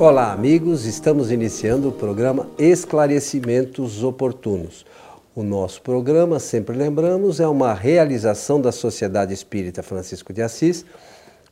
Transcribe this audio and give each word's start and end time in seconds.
Olá, 0.00 0.32
amigos. 0.32 0.84
Estamos 0.84 1.32
iniciando 1.32 1.88
o 1.88 1.92
programa 1.92 2.48
Esclarecimentos 2.56 4.04
Oportunos. 4.04 4.86
O 5.34 5.42
nosso 5.42 5.82
programa, 5.82 6.38
sempre 6.38 6.76
lembramos, 6.76 7.40
é 7.40 7.48
uma 7.48 7.74
realização 7.74 8.60
da 8.60 8.70
Sociedade 8.70 9.34
Espírita 9.34 9.82
Francisco 9.82 10.32
de 10.32 10.40
Assis, 10.40 10.86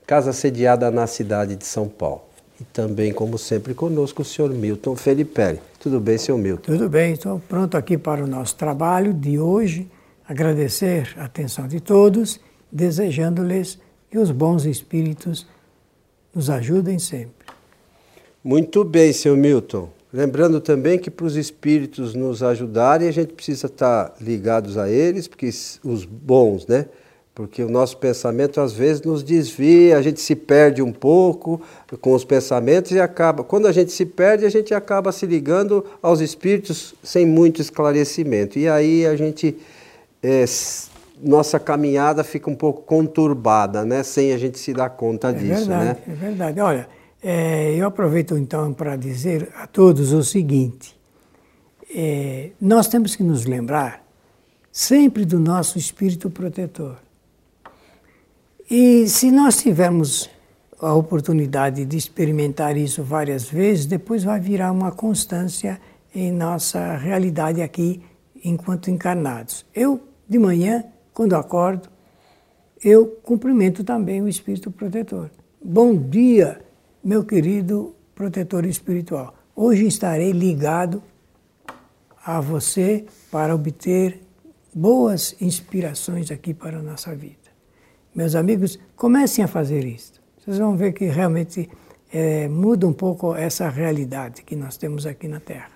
casa 0.06 0.32
sediada 0.32 0.92
na 0.92 1.08
cidade 1.08 1.56
de 1.56 1.66
São 1.66 1.88
Paulo. 1.88 2.22
E 2.60 2.64
também, 2.66 3.12
como 3.12 3.36
sempre, 3.36 3.74
conosco 3.74 4.22
o 4.22 4.24
senhor 4.24 4.52
Milton 4.52 4.94
Felipe. 4.94 5.58
Tudo 5.80 5.98
bem, 5.98 6.16
senhor 6.16 6.38
Milton? 6.38 6.70
Tudo 6.70 6.88
bem, 6.88 7.14
estou 7.14 7.40
pronto 7.48 7.76
aqui 7.76 7.98
para 7.98 8.22
o 8.22 8.28
nosso 8.28 8.54
trabalho 8.54 9.12
de 9.12 9.40
hoje. 9.40 9.90
Agradecer 10.24 11.16
a 11.18 11.24
atenção 11.24 11.66
de 11.66 11.80
todos, 11.80 12.38
desejando-lhes 12.70 13.76
que 14.08 14.16
os 14.16 14.30
bons 14.30 14.64
espíritos 14.66 15.48
nos 16.32 16.48
ajudem 16.48 17.00
sempre. 17.00 17.55
Muito 18.46 18.84
bem, 18.84 19.12
senhor 19.12 19.36
Milton. 19.36 19.88
Lembrando 20.12 20.60
também 20.60 21.00
que 21.00 21.10
para 21.10 21.26
os 21.26 21.34
espíritos 21.34 22.14
nos 22.14 22.44
ajudarem, 22.44 23.08
a 23.08 23.10
gente 23.10 23.32
precisa 23.32 23.66
estar 23.66 24.14
ligados 24.20 24.78
a 24.78 24.88
eles, 24.88 25.26
porque 25.26 25.50
os 25.82 26.04
bons, 26.04 26.64
né? 26.64 26.86
Porque 27.34 27.60
o 27.64 27.68
nosso 27.68 27.96
pensamento 27.96 28.60
às 28.60 28.72
vezes 28.72 29.02
nos 29.02 29.24
desvia, 29.24 29.98
a 29.98 30.00
gente 30.00 30.20
se 30.20 30.36
perde 30.36 30.80
um 30.80 30.92
pouco 30.92 31.60
com 32.00 32.12
os 32.12 32.24
pensamentos 32.24 32.92
e 32.92 33.00
acaba. 33.00 33.42
Quando 33.42 33.66
a 33.66 33.72
gente 33.72 33.90
se 33.90 34.06
perde, 34.06 34.46
a 34.46 34.48
gente 34.48 34.72
acaba 34.72 35.10
se 35.10 35.26
ligando 35.26 35.84
aos 36.00 36.20
espíritos 36.20 36.94
sem 37.02 37.26
muito 37.26 37.60
esclarecimento. 37.60 38.60
E 38.60 38.68
aí 38.68 39.04
a 39.06 39.16
gente. 39.16 39.56
É, 40.22 40.44
nossa 41.20 41.58
caminhada 41.58 42.22
fica 42.22 42.48
um 42.48 42.54
pouco 42.54 42.82
conturbada, 42.82 43.84
né? 43.84 44.04
Sem 44.04 44.32
a 44.32 44.38
gente 44.38 44.56
se 44.56 44.72
dar 44.72 44.90
conta 44.90 45.30
é 45.30 45.32
disso, 45.32 45.66
verdade, 45.66 45.84
né? 45.84 45.96
É 46.06 46.12
verdade. 46.12 46.60
Olha, 46.60 46.95
é, 47.22 47.74
eu 47.74 47.86
aproveito 47.86 48.36
então 48.36 48.72
para 48.72 48.96
dizer 48.96 49.50
a 49.56 49.66
todos 49.66 50.12
o 50.12 50.22
seguinte: 50.22 50.96
é, 51.94 52.50
nós 52.60 52.88
temos 52.88 53.16
que 53.16 53.22
nos 53.22 53.44
lembrar 53.44 54.04
sempre 54.70 55.24
do 55.24 55.40
nosso 55.40 55.78
espírito 55.78 56.28
protetor. 56.28 56.96
E 58.70 59.08
se 59.08 59.30
nós 59.30 59.58
tivermos 59.58 60.28
a 60.78 60.92
oportunidade 60.92 61.84
de 61.84 61.96
experimentar 61.96 62.76
isso 62.76 63.02
várias 63.02 63.48
vezes, 63.48 63.86
depois 63.86 64.24
vai 64.24 64.38
virar 64.38 64.72
uma 64.72 64.92
constância 64.92 65.80
em 66.14 66.30
nossa 66.30 66.96
realidade 66.96 67.62
aqui 67.62 68.02
enquanto 68.44 68.90
encarnados. 68.90 69.64
Eu, 69.74 70.00
de 70.28 70.38
manhã, 70.38 70.84
quando 71.14 71.34
acordo, 71.34 71.88
eu 72.84 73.06
cumprimento 73.22 73.82
também 73.82 74.20
o 74.20 74.28
espírito 74.28 74.70
protetor. 74.70 75.30
Bom 75.64 75.96
dia! 75.96 76.65
Meu 77.06 77.24
querido 77.24 77.94
protetor 78.16 78.66
espiritual. 78.66 79.32
Hoje 79.54 79.86
estarei 79.86 80.32
ligado 80.32 81.00
a 82.24 82.40
você 82.40 83.04
para 83.30 83.54
obter 83.54 84.20
boas 84.74 85.36
inspirações 85.40 86.32
aqui 86.32 86.52
para 86.52 86.78
a 86.78 86.82
nossa 86.82 87.14
vida. 87.14 87.36
Meus 88.12 88.34
amigos, 88.34 88.76
comecem 88.96 89.44
a 89.44 89.46
fazer 89.46 89.84
isso. 89.84 90.14
Vocês 90.36 90.58
vão 90.58 90.76
ver 90.76 90.94
que 90.94 91.04
realmente 91.04 91.70
é, 92.12 92.48
muda 92.48 92.88
um 92.88 92.92
pouco 92.92 93.36
essa 93.36 93.68
realidade 93.68 94.42
que 94.42 94.56
nós 94.56 94.76
temos 94.76 95.06
aqui 95.06 95.28
na 95.28 95.38
Terra. 95.38 95.70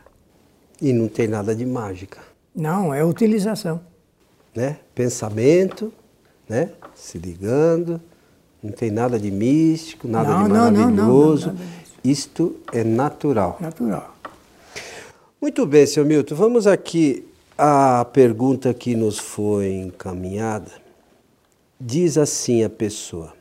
E 0.82 0.92
não 0.92 1.06
tem 1.06 1.28
nada 1.28 1.54
de 1.54 1.64
mágica. 1.64 2.18
Não, 2.52 2.92
é 2.92 3.04
utilização. 3.04 3.80
Né? 4.52 4.80
Pensamento, 4.96 5.92
né? 6.48 6.72
se 6.92 7.18
ligando, 7.18 8.00
não 8.62 8.72
tem 8.72 8.90
nada 8.90 9.18
de 9.18 9.30
místico, 9.30 10.06
nada 10.06 10.30
não, 10.30 10.44
de 10.44 10.50
maravilhoso. 10.50 11.46
Não, 11.48 11.54
não, 11.54 11.60
Isto 12.04 12.56
é 12.72 12.84
natural. 12.84 13.56
Natural. 13.60 14.16
Muito 15.40 15.64
bem, 15.66 15.86
senhor 15.86 16.06
Milton. 16.06 16.34
Vamos 16.34 16.66
aqui 16.66 17.26
à 17.56 18.04
pergunta 18.04 18.74
que 18.74 18.94
nos 18.94 19.18
foi 19.18 19.72
encaminhada. 19.72 20.70
Diz 21.80 22.18
assim 22.18 22.62
a 22.62 22.68
pessoa. 22.68 23.32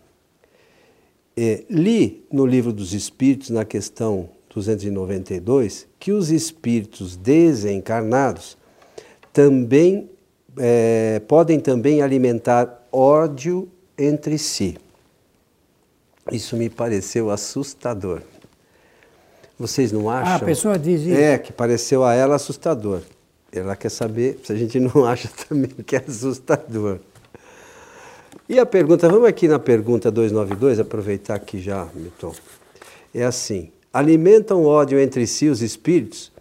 É, 1.35 1.63
li 1.69 2.25
no 2.31 2.45
livro 2.45 2.71
dos 2.71 2.93
Espíritos, 2.93 3.49
na 3.49 3.65
questão 3.65 4.29
292, 4.53 5.87
que 5.99 6.11
os 6.11 6.31
espíritos 6.31 7.15
desencarnados 7.15 8.57
também 9.31 10.09
é, 10.57 11.21
podem 11.27 11.59
também 11.59 12.01
alimentar 12.01 12.87
ódio 12.91 13.69
entre 13.97 14.37
si. 14.37 14.75
Isso 16.31 16.55
me 16.55 16.69
pareceu 16.69 17.29
assustador. 17.29 18.21
Vocês 19.57 19.91
não 19.91 20.09
acham? 20.09 20.33
Ah, 20.33 20.35
a 20.35 20.39
pessoa 20.39 20.79
diz 20.79 21.01
isso. 21.01 21.19
É, 21.19 21.37
que 21.37 21.51
pareceu 21.51 22.03
a 22.03 22.13
ela 22.13 22.35
assustador. 22.35 23.01
Ela 23.51 23.75
quer 23.75 23.89
saber 23.89 24.39
se 24.43 24.53
a 24.53 24.55
gente 24.55 24.79
não 24.79 25.03
acha 25.05 25.29
também 25.47 25.69
que 25.69 25.95
é 25.95 26.03
assustador. 26.07 26.99
E 28.47 28.57
a 28.57 28.65
pergunta, 28.65 29.07
vamos 29.09 29.27
aqui 29.27 29.47
na 29.47 29.59
pergunta 29.59 30.09
292, 30.09 30.79
aproveitar 30.79 31.35
aqui 31.35 31.59
já, 31.59 31.87
Milton. 31.93 32.33
É 33.13 33.23
assim: 33.23 33.71
alimentam 33.93 34.65
ódio 34.65 34.99
entre 34.99 35.27
si 35.27 35.47
os 35.47 35.61
espíritos? 35.61 36.31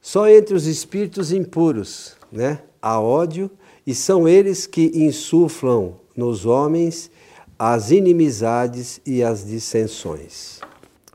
Só 0.00 0.28
entre 0.28 0.54
os 0.54 0.66
espíritos 0.66 1.32
impuros, 1.32 2.16
né? 2.30 2.60
Há 2.80 3.00
ódio 3.00 3.50
e 3.86 3.94
são 3.94 4.28
eles 4.28 4.66
que 4.66 4.92
insuflam 4.94 5.94
nos 6.16 6.46
homens 6.46 7.10
as 7.58 7.90
inimizades 7.90 9.00
e 9.06 9.22
as 9.22 9.46
dissensões. 9.46 10.60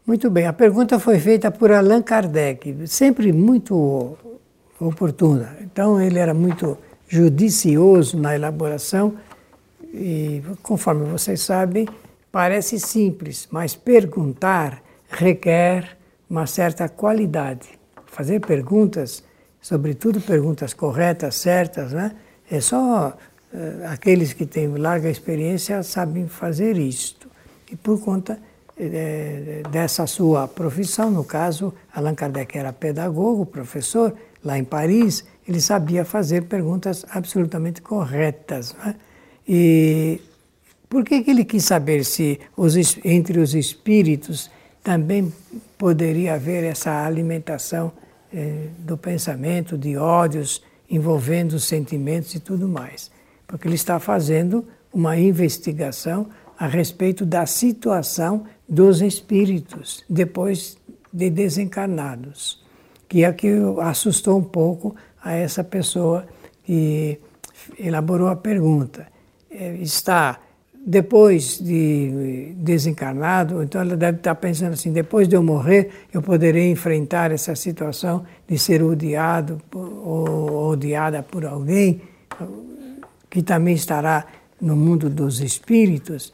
Muito 0.06 0.30
bem, 0.30 0.48
a 0.48 0.54
pergunta 0.54 1.00
foi 1.00 1.20
feita 1.20 1.52
por 1.52 1.72
Allan 1.72 2.02
Kardec, 2.02 2.88
sempre 2.88 3.32
muito 3.32 4.18
oportuna. 4.80 5.56
Então, 5.62 6.02
ele 6.02 6.18
era 6.18 6.34
muito 6.34 6.78
judicioso 7.08 8.18
na 8.18 8.36
elaboração 8.36 9.16
e, 9.94 10.42
conforme 10.64 11.06
vocês 11.06 11.42
sabem, 11.42 11.88
parece 12.32 12.80
simples, 12.80 13.48
mas 13.52 13.76
perguntar 13.76 14.82
requer 15.10 15.98
uma 16.30 16.48
certa 16.48 16.90
qualidade. 16.90 17.70
Fazer 18.08 18.40
perguntas, 18.40 19.24
sobretudo 19.62 20.20
perguntas 20.20 20.74
corretas, 20.74 21.36
certas, 21.36 21.92
né? 21.92 22.14
É 22.50 22.60
só 22.60 23.16
aqueles 23.90 24.34
que 24.34 24.46
têm 24.46 24.68
larga 24.68 25.10
experiência 25.10 25.84
sabem 25.84 26.28
fazer 26.28 26.78
isto. 26.78 27.30
E 27.72 27.76
por 27.76 28.00
conta 28.02 28.40
é, 28.78 29.62
dessa 29.70 30.08
sua 30.08 30.48
profissão, 30.48 31.12
no 31.12 31.24
caso, 31.24 31.74
Allan 31.94 32.16
Kardec 32.16 32.58
era 32.58 32.74
pedagogo, 32.74 33.46
professor, 33.46 34.16
lá 34.44 34.58
em 34.58 34.64
Paris, 34.64 35.24
ele 35.48 35.62
sabia 35.62 36.04
fazer 36.06 36.44
perguntas 36.44 37.06
absolutamente 37.10 37.82
corretas. 37.82 38.76
Né? 38.84 38.96
E 39.48 40.22
por 40.90 41.04
que, 41.04 41.22
que 41.22 41.32
ele 41.32 41.46
quis 41.46 41.66
saber 41.66 42.04
se 42.06 42.40
os, 42.56 42.76
entre 43.04 43.40
os 43.40 43.54
espíritos 43.54 44.50
também 44.84 45.32
poderia 45.78 46.36
haver 46.36 46.64
essa 46.64 47.06
alimentação 47.06 47.92
eh, 48.34 48.68
do 48.80 48.98
pensamento, 48.98 49.78
de 49.78 49.96
ódios 49.96 50.64
envolvendo 50.90 51.54
os 51.54 51.66
sentimentos 51.66 52.34
e 52.34 52.40
tudo 52.40 52.68
mais? 52.68 53.12
Porque 53.52 53.68
ele 53.68 53.76
está 53.76 54.00
fazendo 54.00 54.66
uma 54.94 55.18
investigação 55.20 56.28
a 56.58 56.68
respeito 56.68 57.26
da 57.26 57.46
situação 57.46 58.46
dos 58.68 59.02
espíritos 59.02 60.04
depois 60.10 60.78
de 61.12 61.30
desencarnados, 61.30 62.64
que 63.10 63.26
é 63.26 63.34
que 63.34 63.50
assustou 63.82 64.40
um 64.40 64.44
pouco 64.44 64.96
a 65.22 65.34
essa 65.34 65.64
pessoa 65.64 66.26
que 66.64 67.20
elaborou 67.78 68.30
a 68.30 68.36
pergunta. 68.36 69.08
É, 69.50 69.76
está 69.76 70.40
depois 70.84 71.60
de 71.60 72.54
desencarnado, 72.56 73.62
então 73.62 73.82
ela 73.82 73.98
deve 73.98 74.18
estar 74.18 74.34
pensando 74.36 74.74
assim: 74.74 74.94
depois 74.94 75.28
de 75.28 75.36
eu 75.36 75.44
morrer, 75.44 75.92
eu 76.14 76.22
poderei 76.22 76.72
enfrentar 76.72 77.32
essa 77.32 77.54
situação 77.54 78.26
de 78.48 78.58
ser 78.58 78.82
odiado 78.82 79.62
ou 79.74 80.70
odiada 80.70 81.22
por 81.22 81.46
alguém 81.46 82.02
que 83.32 83.42
também 83.42 83.74
estará 83.74 84.28
no 84.60 84.76
mundo 84.76 85.10
dos 85.10 85.40
espíritos, 85.40 86.32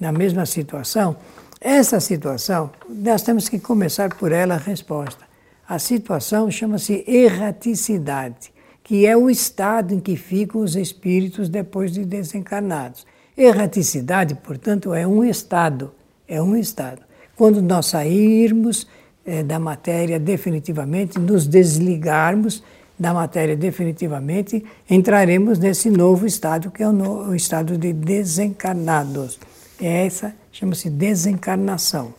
na 0.00 0.10
mesma 0.10 0.46
situação, 0.46 1.14
essa 1.60 2.00
situação, 2.00 2.70
nós 2.88 3.22
temos 3.22 3.46
que 3.48 3.60
começar 3.60 4.14
por 4.16 4.32
ela 4.32 4.54
a 4.54 4.58
resposta. 4.58 5.22
A 5.68 5.78
situação 5.78 6.50
chama-se 6.50 7.04
erraticidade, 7.06 8.50
que 8.82 9.06
é 9.06 9.14
o 9.14 9.28
estado 9.28 9.94
em 9.94 10.00
que 10.00 10.16
ficam 10.16 10.62
os 10.62 10.74
espíritos 10.74 11.50
depois 11.50 11.92
de 11.92 12.06
desencarnados. 12.06 13.06
Erraticidade, 13.36 14.34
portanto, 14.34 14.94
é 14.94 15.06
um 15.06 15.22
estado, 15.22 15.92
é 16.26 16.40
um 16.40 16.56
estado. 16.56 17.02
Quando 17.36 17.60
nós 17.60 17.86
sairmos 17.86 18.86
é, 19.24 19.42
da 19.42 19.58
matéria 19.58 20.18
definitivamente, 20.18 21.18
nos 21.18 21.46
desligarmos 21.46 22.62
da 23.00 23.14
matéria 23.14 23.56
definitivamente, 23.56 24.62
entraremos 24.88 25.58
nesse 25.58 25.88
novo 25.88 26.26
estado 26.26 26.70
que 26.70 26.82
é 26.82 26.86
o, 26.86 26.92
no, 26.92 27.30
o 27.30 27.34
estado 27.34 27.78
de 27.78 27.94
desencarnados. 27.94 29.40
Essa 29.80 30.34
chama-se 30.52 30.90
desencarnação. 30.90 32.12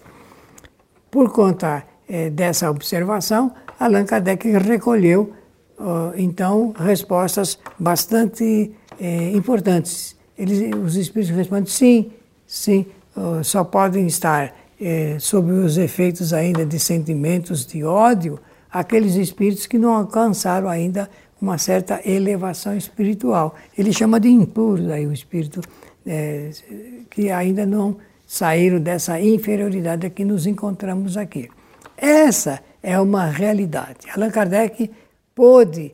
por 1.12 1.32
conta 1.32 1.84
eh, 2.10 2.32
dessa 2.32 2.72
observação, 2.72 3.52
Allan 3.80 4.06
Kardec 4.06 4.50
recolheu, 4.58 5.34
então, 6.16 6.74
respostas 6.78 7.58
bastante 7.78 8.72
eh, 9.00 9.32
importantes. 9.34 10.16
Eles, 10.38 10.76
os 10.76 10.96
espíritos 10.96 11.36
respondem 11.36 11.66
sim, 11.66 12.12
sim, 12.46 12.86
só 13.44 13.64
podem 13.64 14.06
estar 14.06 14.54
eh, 14.80 15.18
sob 15.20 15.52
os 15.52 15.78
efeitos 15.78 16.34
ainda 16.34 16.66
de 16.66 16.80
sentimentos 16.80 17.66
de 17.66 17.84
ódio 17.84 18.40
aqueles 18.72 19.16
espíritos 19.16 19.68
que 19.68 19.78
não 19.78 19.94
alcançaram 19.94 20.70
ainda 20.70 21.10
uma 21.42 21.58
certa 21.58 22.00
elevação 22.06 22.78
espiritual. 22.78 23.56
Ele 23.78 23.92
chama 23.92 24.20
de 24.20 24.30
impuros 24.30 24.90
aí 24.90 25.08
o 25.08 25.12
espírito 25.12 25.62
é, 26.06 26.52
que 27.10 27.32
ainda 27.32 27.66
não 27.66 27.98
saíram 28.26 28.80
dessa 28.80 29.20
inferioridade 29.20 30.10
que 30.12 30.24
nos 30.24 30.46
encontramos 30.46 31.18
aqui. 31.18 31.50
Essa 31.98 32.62
é 32.82 33.00
uma 33.00 33.26
realidade. 33.26 34.10
Allan 34.16 34.30
Kardec 34.30 34.90
pôde, 35.36 35.94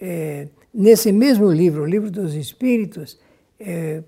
é, 0.00 0.48
nesse 0.72 1.10
mesmo 1.10 1.50
livro, 1.50 1.82
o 1.82 1.86
Livro 1.86 2.10
dos 2.10 2.34
Espíritos, 2.34 3.18
é, 3.58 4.02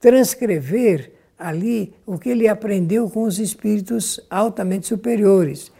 transcrever 0.00 1.12
ali 1.38 1.92
o 2.06 2.18
que 2.18 2.28
ele 2.30 2.48
aprendeu 2.48 3.08
com 3.08 3.22
os 3.22 3.38
espíritos 3.38 4.20
altamente 4.28 4.86
superiores, 4.86 5.70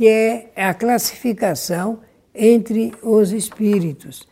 que 0.00 0.08
é 0.08 0.50
a 0.56 0.72
classificação 0.72 1.98
entre 2.34 2.90
os 3.02 3.32
espíritos. 3.32 4.26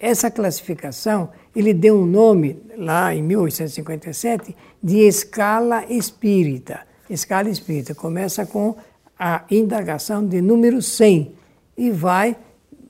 Essa 0.00 0.30
classificação, 0.30 1.28
ele 1.54 1.74
deu 1.74 2.00
um 2.00 2.06
nome, 2.06 2.58
lá 2.74 3.14
em 3.14 3.22
1857, 3.22 4.56
de 4.82 5.00
escala 5.00 5.84
espírita. 5.90 6.80
Escala 7.10 7.50
espírita 7.50 7.94
começa 7.94 8.46
com 8.46 8.74
a 9.18 9.44
indagação 9.50 10.26
de 10.26 10.40
número 10.40 10.80
100 10.80 11.34
e 11.76 11.90
vai 11.90 12.34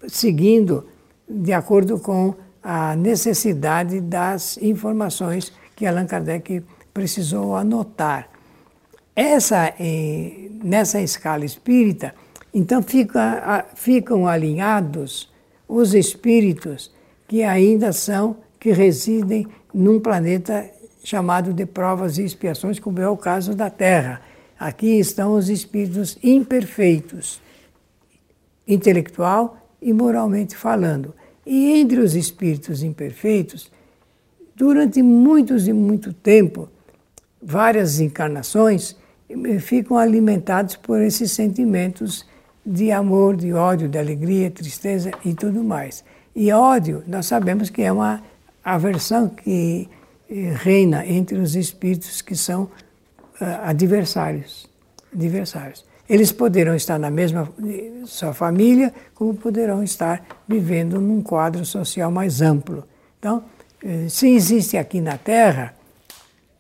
seguindo 0.07 0.87
de 1.29 1.53
acordo 1.53 1.99
com 1.99 2.37
a 2.63 2.95
necessidade 2.95 4.01
das 4.01 4.57
informações 4.59 5.53
que 5.75 5.85
Allan 5.85 6.07
Kardec 6.07 6.63
precisou 6.95 7.57
anotar. 7.57 8.29
Essa, 9.23 9.75
eh, 9.79 10.49
nessa 10.65 10.99
escala 10.99 11.45
espírita, 11.45 12.15
então 12.55 12.83
fica, 12.83 13.67
ficam 13.75 14.27
alinhados 14.27 15.31
os 15.69 15.93
espíritos 15.93 16.91
que 17.29 17.43
ainda 17.43 17.93
são, 17.93 18.39
que 18.59 18.73
residem 18.73 19.47
num 19.75 20.01
planeta 20.01 20.67
chamado 21.05 21.53
de 21.53 21.67
provas 21.67 22.17
e 22.17 22.25
expiações, 22.25 22.79
como 22.79 22.99
é 22.99 23.07
o 23.11 23.17
caso 23.17 23.55
da 23.55 23.69
Terra. 23.69 24.23
Aqui 24.59 24.99
estão 24.99 25.35
os 25.35 25.51
espíritos 25.51 26.17
imperfeitos, 26.23 27.43
intelectual 28.67 29.59
e 29.83 29.93
moralmente 29.93 30.57
falando. 30.57 31.15
E 31.45 31.79
entre 31.79 32.01
os 32.01 32.15
espíritos 32.15 32.83
imperfeitos, 32.83 33.71
durante 34.57 35.03
muitos 35.03 35.69
e 35.69 35.75
muito 35.75 36.11
tempo, 36.11 36.71
várias 37.43 38.01
encarnações, 38.01 38.99
ficam 39.61 39.97
alimentados 39.97 40.77
por 40.77 41.01
esses 41.01 41.33
sentimentos 41.33 42.27
de 42.65 42.93
amor, 42.93 43.37
de 43.37 43.53
ódio, 43.53 43.89
de 43.89 43.99
alegria, 43.99 44.51
tristeza 44.51 45.11
e 45.25 45.35
tudo 45.35 45.65
mais. 45.65 46.05
E 46.35 46.53
ódio, 46.53 47.03
nós 47.07 47.27
sabemos 47.27 47.71
que 47.71 47.83
é 47.83 47.91
uma 47.91 48.23
aversão 48.65 49.29
que 49.29 49.89
eh, 50.29 50.53
reina 50.55 51.07
entre 51.07 51.39
os 51.39 51.57
espíritos 51.57 52.23
que 52.23 52.37
são 52.37 52.65
uh, 52.65 52.71
adversários, 53.65 54.69
adversários. 55.13 55.85
Eles 56.09 56.31
poderão 56.31 56.75
estar 56.75 56.99
na 56.99 57.11
mesma 57.11 57.49
eh, 57.67 58.03
sua 58.05 58.33
família, 58.33 58.93
como 59.15 59.35
poderão 59.35 59.83
estar 59.83 60.25
vivendo 60.47 61.01
num 61.01 61.23
quadro 61.23 61.65
social 61.65 62.11
mais 62.11 62.41
amplo. 62.41 62.85
Então, 63.19 63.45
se 64.09 64.29
existe 64.29 64.77
aqui 64.77 65.01
na 65.01 65.17
Terra 65.17 65.75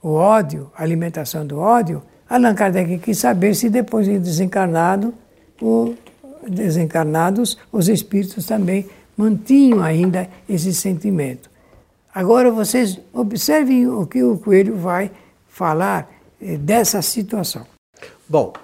o 0.02 0.12
ódio, 0.12 0.70
a 0.74 0.82
alimentação 0.82 1.46
do 1.46 1.58
ódio, 1.58 2.02
Allan 2.30 2.54
Kardec 2.54 2.98
quis 2.98 3.18
saber 3.18 3.56
se 3.56 3.68
depois 3.68 4.06
de 4.06 4.18
desencarnado 4.18 5.12
o 5.60 5.94
desencarnados, 6.48 7.58
os 7.70 7.88
espíritos 7.88 8.46
também 8.46 8.88
mantinham 9.16 9.82
ainda 9.82 10.28
esse 10.48 10.72
sentimento. 10.72 11.50
Agora 12.14 12.50
vocês 12.50 12.98
observem 13.12 13.86
o 13.88 14.06
que 14.06 14.22
o 14.22 14.38
Coelho 14.38 14.76
vai 14.76 15.10
falar 15.48 16.10
eh, 16.40 16.56
dessa 16.56 17.02
situação. 17.02 17.66
Bom, 18.28 18.54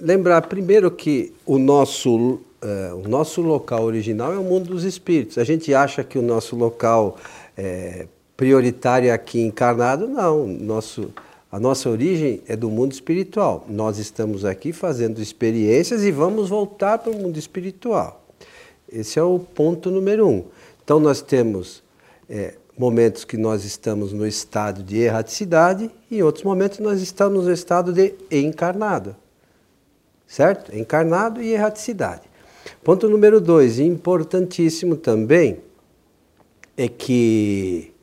lembrar 0.00 0.42
primeiro 0.42 0.90
que 0.90 1.34
o 1.44 1.58
nosso, 1.58 2.16
uh, 2.16 2.40
o 3.04 3.08
nosso 3.08 3.40
local 3.40 3.82
original 3.82 4.32
é 4.32 4.38
o 4.38 4.44
mundo 4.44 4.70
dos 4.70 4.84
espíritos. 4.84 5.36
A 5.36 5.44
gente 5.44 5.74
acha 5.74 6.04
que 6.04 6.18
o 6.18 6.22
nosso 6.22 6.54
local 6.54 7.18
é, 7.56 8.06
prioritário 8.36 9.12
aqui 9.12 9.40
encarnado, 9.40 10.06
não. 10.06 10.46
Nosso 10.46 11.12
a 11.54 11.60
nossa 11.60 11.88
origem 11.88 12.42
é 12.48 12.56
do 12.56 12.68
mundo 12.68 12.90
espiritual. 12.90 13.64
Nós 13.68 13.98
estamos 13.98 14.44
aqui 14.44 14.72
fazendo 14.72 15.22
experiências 15.22 16.02
e 16.02 16.10
vamos 16.10 16.48
voltar 16.48 16.98
para 16.98 17.12
o 17.12 17.16
mundo 17.16 17.38
espiritual. 17.38 18.26
Esse 18.92 19.20
é 19.20 19.22
o 19.22 19.38
ponto 19.38 19.88
número 19.88 20.26
um. 20.26 20.46
Então, 20.82 20.98
nós 20.98 21.22
temos 21.22 21.80
é, 22.28 22.54
momentos 22.76 23.24
que 23.24 23.36
nós 23.36 23.64
estamos 23.64 24.12
no 24.12 24.26
estado 24.26 24.82
de 24.82 24.98
erraticidade 24.98 25.88
e 26.10 26.16
em 26.18 26.22
outros 26.22 26.42
momentos 26.42 26.80
nós 26.80 27.00
estamos 27.00 27.44
no 27.44 27.52
estado 27.52 27.92
de 27.92 28.16
encarnado. 28.32 29.14
Certo? 30.26 30.76
Encarnado 30.76 31.40
e 31.40 31.52
erraticidade. 31.52 32.22
Ponto 32.82 33.08
número 33.08 33.40
dois, 33.40 33.78
importantíssimo 33.78 34.96
também, 34.96 35.58
é 36.76 36.88
que 36.88 37.93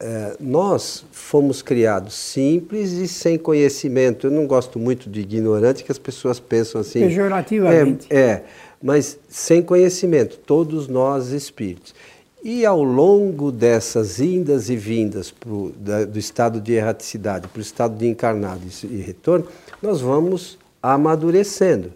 é, 0.00 0.36
nós 0.38 1.04
fomos 1.10 1.60
criados 1.60 2.14
simples 2.14 2.92
e 2.92 3.08
sem 3.08 3.36
conhecimento. 3.36 4.28
Eu 4.28 4.30
não 4.30 4.46
gosto 4.46 4.78
muito 4.78 5.10
de 5.10 5.20
ignorante, 5.20 5.82
que 5.82 5.90
as 5.90 5.98
pessoas 5.98 6.38
pensam 6.38 6.80
assim. 6.80 7.00
Pejorativamente. 7.00 8.06
É, 8.10 8.18
é, 8.18 8.44
mas 8.82 9.18
sem 9.28 9.60
conhecimento, 9.60 10.38
todos 10.38 10.86
nós 10.86 11.30
espíritos. 11.30 11.94
E 12.42 12.64
ao 12.64 12.82
longo 12.84 13.50
dessas 13.50 14.20
indas 14.20 14.70
e 14.70 14.76
vindas 14.76 15.32
pro, 15.32 15.72
da, 15.76 16.04
do 16.04 16.18
estado 16.18 16.60
de 16.60 16.72
erraticidade 16.74 17.48
para 17.48 17.58
o 17.58 17.62
estado 17.62 17.96
de 17.96 18.06
encarnado 18.06 18.62
e 18.84 18.96
retorno, 18.98 19.46
nós 19.82 20.00
vamos 20.00 20.56
amadurecendo 20.80 21.92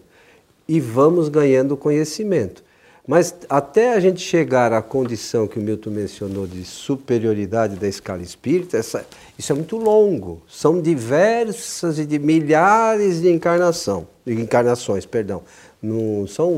e 0.67 0.81
vamos 0.81 1.29
ganhando 1.29 1.77
conhecimento. 1.77 2.61
Mas 3.05 3.35
até 3.49 3.93
a 3.93 3.99
gente 3.99 4.21
chegar 4.21 4.71
à 4.71 4.81
condição 4.81 5.45
que 5.45 5.59
o 5.59 5.61
Milton 5.61 5.89
mencionou 5.89 6.47
de 6.47 6.63
superioridade 6.63 7.75
da 7.75 7.87
escala 7.87 8.21
espírita, 8.21 8.77
essa, 8.77 9.05
isso 9.37 9.51
é 9.51 9.55
muito 9.55 9.75
longo. 9.75 10.41
São 10.47 10.81
diversas 10.81 11.99
e 11.99 12.05
de 12.05 12.17
milhares 12.17 13.21
de 13.21 13.29
encarnação, 13.29 14.07
de 14.25 14.33
encarnações, 14.33 15.05
perdão. 15.05 15.43
Não 15.81 16.25
são 16.25 16.57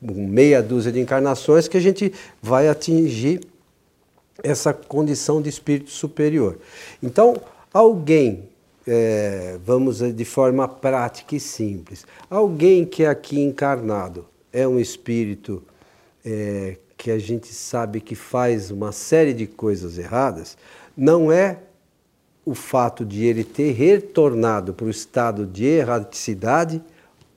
meia 0.00 0.62
dúzia 0.62 0.90
de 0.90 1.00
encarnações 1.00 1.68
que 1.68 1.76
a 1.76 1.80
gente 1.80 2.14
vai 2.40 2.66
atingir 2.66 3.40
essa 4.42 4.72
condição 4.72 5.42
de 5.42 5.50
espírito 5.50 5.90
superior. 5.90 6.58
Então, 7.02 7.36
alguém, 7.74 8.44
é, 8.86 9.58
vamos 9.66 9.98
de 9.98 10.24
forma 10.24 10.66
prática 10.66 11.36
e 11.36 11.40
simples, 11.40 12.06
alguém 12.30 12.86
que 12.86 13.02
é 13.02 13.08
aqui 13.08 13.38
encarnado, 13.38 14.24
é 14.52 14.66
um 14.66 14.78
espírito 14.78 15.62
é, 16.24 16.76
que 16.96 17.10
a 17.10 17.18
gente 17.18 17.48
sabe 17.48 18.00
que 18.00 18.14
faz 18.14 18.70
uma 18.70 18.92
série 18.92 19.32
de 19.32 19.46
coisas 19.46 19.98
erradas, 19.98 20.56
não 20.96 21.30
é 21.30 21.58
o 22.44 22.54
fato 22.54 23.04
de 23.04 23.24
ele 23.24 23.44
ter 23.44 23.72
retornado 23.72 24.72
para 24.72 24.86
o 24.86 24.90
estado 24.90 25.46
de 25.46 25.64
erraticidade, 25.64 26.82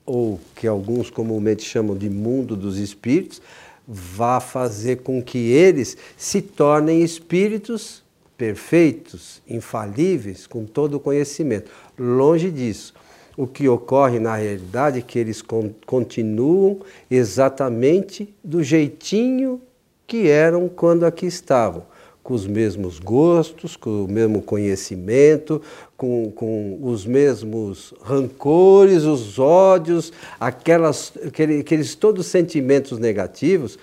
ou 0.04 0.40
que 0.56 0.66
alguns 0.66 1.10
comumente 1.10 1.62
chamam 1.62 1.96
de 1.96 2.10
mundo 2.10 2.56
dos 2.56 2.78
espíritos, 2.78 3.40
vá 3.86 4.40
fazer 4.40 5.02
com 5.02 5.22
que 5.22 5.38
eles 5.38 5.96
se 6.16 6.40
tornem 6.40 7.02
espíritos 7.02 8.02
perfeitos, 8.36 9.40
infalíveis, 9.46 10.46
com 10.46 10.64
todo 10.64 10.94
o 10.94 11.00
conhecimento. 11.00 11.70
Longe 11.96 12.50
disso. 12.50 12.94
O 13.36 13.46
que 13.46 13.68
ocorre 13.68 14.18
na 14.18 14.36
realidade 14.36 14.98
é 14.98 15.02
que 15.02 15.18
eles 15.18 15.42
continuam 15.86 16.80
exatamente 17.10 18.34
do 18.44 18.62
jeitinho 18.62 19.60
que 20.06 20.28
eram 20.28 20.68
quando 20.68 21.06
aqui 21.06 21.26
estavam, 21.26 21.84
com 22.22 22.34
os 22.34 22.46
mesmos 22.46 22.98
gostos, 22.98 23.74
com 23.74 24.04
o 24.04 24.08
mesmo 24.08 24.42
conhecimento, 24.42 25.62
com, 25.96 26.30
com 26.30 26.78
os 26.82 27.06
mesmos 27.06 27.94
rancores, 28.02 29.04
os 29.04 29.38
ódios, 29.38 30.12
aquelas, 30.38 31.12
aqueles 31.26 31.94
todos 31.94 32.26
sentimentos 32.26 32.98
negativos 32.98 33.78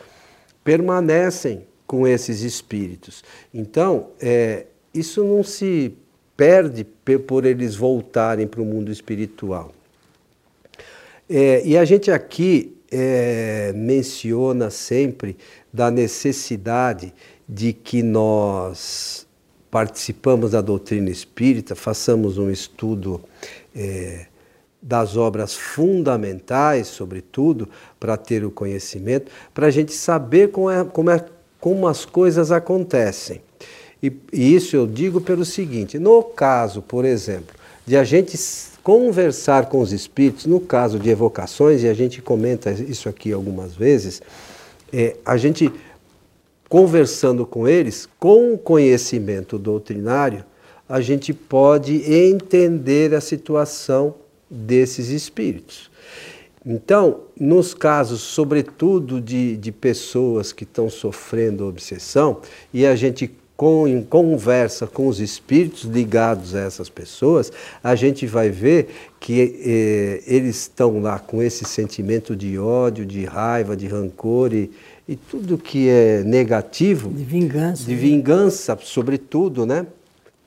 permanecem 0.64 1.64
com 1.88 2.08
esses 2.08 2.42
espíritos. 2.42 3.24
Então, 3.52 4.10
é, 4.22 4.68
isso 4.94 5.24
não 5.24 5.44
se 5.44 5.98
perde 6.40 6.86
por 7.28 7.46
eles 7.46 7.76
voltarem 7.76 8.48
para 8.48 8.62
o 8.62 8.66
mundo 8.66 8.94
espiritual. 8.94 9.74
É, 11.30 11.62
e 11.66 11.78
a 11.78 11.84
gente 11.84 12.10
aqui 12.10 12.78
é, 12.90 13.74
menciona 13.76 14.70
sempre 14.70 15.36
da 15.72 15.92
necessidade 15.92 17.14
de 17.48 17.74
que 17.74 18.02
nós 18.02 19.28
participamos 19.70 20.52
da 20.52 20.62
doutrina 20.62 21.10
espírita, 21.10 21.76
façamos 21.76 22.38
um 22.38 22.50
estudo 22.50 23.22
é, 23.76 24.28
das 24.82 25.18
obras 25.18 25.54
fundamentais, 25.54 26.88
sobretudo, 26.88 27.68
para 28.00 28.16
ter 28.16 28.46
o 28.46 28.50
conhecimento, 28.50 29.30
para 29.54 29.68
a 29.68 29.72
gente 29.72 29.92
saber 29.92 30.52
como, 30.52 30.72
é, 30.72 30.86
como, 30.86 31.10
é, 31.10 31.26
como 31.60 31.86
as 31.86 32.06
coisas 32.06 32.50
acontecem. 32.50 33.42
E, 34.02 34.12
e 34.32 34.56
isso 34.56 34.76
eu 34.76 34.88
digo 34.88 35.20
pelo 35.20 35.46
seguinte: 35.46 36.00
no 36.00 36.24
caso, 36.24 36.82
por 36.82 37.06
exemplo, 37.06 37.56
de 37.86 37.98
a 37.98 38.04
gente 38.04 38.38
conversar 38.84 39.68
com 39.68 39.80
os 39.80 39.92
espíritos, 39.92 40.46
no 40.46 40.60
caso 40.60 40.98
de 40.98 41.10
evocações, 41.10 41.84
e 41.84 41.88
a 41.88 41.94
gente 41.94 42.22
comenta 42.22 42.72
isso 42.72 43.10
aqui 43.10 43.32
algumas 43.32 43.76
vezes, 43.76 44.22
é, 44.92 45.16
a 45.26 45.38
gente 45.38 45.72
conversando 46.68 47.46
com 47.46 47.68
eles, 47.68 48.08
com 48.20 48.54
o 48.54 48.58
conhecimento 48.58 49.58
doutrinário, 49.58 50.46
a 50.88 51.02
gente 51.02 51.34
pode 51.34 52.12
entender 52.12 53.14
a 53.14 53.22
situação 53.22 54.16
desses 54.50 55.10
espíritos. 55.10 55.90
Então, 56.66 57.22
nos 57.40 57.74
casos, 57.74 58.22
sobretudo 58.22 59.20
de, 59.22 59.58
de 59.58 59.72
pessoas 59.72 60.52
que 60.52 60.64
estão 60.64 60.90
sofrendo 60.90 61.68
obsessão, 61.68 62.42
e 62.74 62.86
a 62.86 62.96
gente 62.96 63.32
com, 63.60 63.86
em 63.86 64.02
conversa 64.02 64.88
com 64.88 65.06
os 65.06 65.20
espíritos 65.20 65.84
ligados 65.84 66.56
a 66.56 66.62
essas 66.62 66.88
pessoas, 66.88 67.52
a 67.84 67.94
gente 67.94 68.26
vai 68.26 68.50
ver 68.50 68.88
que 69.20 69.60
eh, 69.62 70.24
eles 70.26 70.62
estão 70.62 71.02
lá 71.02 71.20
com 71.20 71.44
esse 71.44 71.66
sentimento 71.66 72.38
de 72.38 72.58
ódio, 72.58 73.06
de 73.06 73.26
raiva, 73.26 73.76
de 73.76 73.86
rancor 73.86 74.54
e, 74.54 74.72
e 75.06 75.18
tudo 75.18 75.58
que 75.58 75.90
é 75.90 76.24
negativo. 76.24 77.10
De 77.10 77.22
vingança. 77.22 77.84
De 77.84 77.94
vingança, 77.96 78.80
sobretudo, 78.82 79.66
né? 79.66 79.86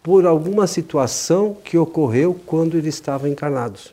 Por 0.02 0.24
alguma 0.24 0.66
situação 0.66 1.54
que 1.62 1.76
ocorreu 1.76 2.40
quando 2.46 2.78
eles 2.78 2.94
estavam 2.94 3.28
encarnados. 3.28 3.92